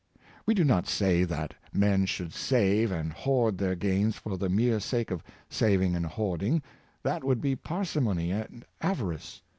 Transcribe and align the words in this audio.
We 0.47 0.55
do 0.55 0.63
not 0.63 0.87
say 0.87 1.23
that 1.25 1.53
men 1.71 2.07
should 2.07 2.33
save 2.33 2.91
and 2.91 3.13
hoard 3.13 3.59
their 3.59 3.75
gains 3.75 4.15
for 4.15 4.35
the 4.35 4.49
mere 4.49 4.79
sake 4.79 5.11
of 5.11 5.21
saving 5.47 5.95
and 5.95 6.07
hoarding; 6.07 6.63
that 7.03 7.23
would 7.23 7.39
be 7.39 7.55
parsimon}^ 7.55 8.31
and 8.47 8.65
avarice. 8.81 9.43